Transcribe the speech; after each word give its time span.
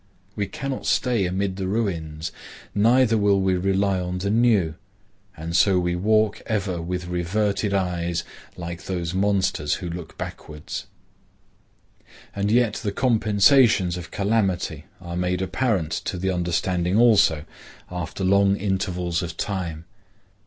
We 0.35 0.47
cannot 0.47 0.87
stay 0.87 1.27
amid 1.27 1.57
the 1.57 1.67
ruins. 1.67 2.31
Neither 2.73 3.19
will 3.19 3.39
we 3.39 3.53
rely 3.55 3.99
on 3.99 4.17
the 4.17 4.31
new; 4.31 4.73
and 5.37 5.55
so 5.55 5.77
we 5.77 5.95
walk 5.95 6.41
ever 6.47 6.81
with 6.81 7.05
reverted 7.05 7.71
eyes, 7.71 8.23
like 8.57 8.85
those 8.85 9.13
monsters 9.13 9.75
who 9.75 9.87
look 9.91 10.17
backwards. 10.17 10.87
And 12.35 12.49
yet 12.49 12.73
the 12.77 12.91
compensations 12.91 13.95
of 13.95 14.09
calamity 14.09 14.85
are 14.99 15.15
made 15.15 15.39
apparent 15.39 15.91
to 16.09 16.17
the 16.17 16.31
understanding 16.31 16.97
also, 16.97 17.45
after 17.91 18.23
long 18.23 18.55
intervals 18.55 19.21
of 19.21 19.37
time. 19.37 19.85